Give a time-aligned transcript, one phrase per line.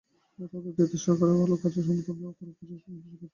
[0.51, 3.27] তাদের দায়িত্ব সরকারের ভালো কাজের সমর্থন দেওয়া, খারাপ কাজের সমালোচনা করা।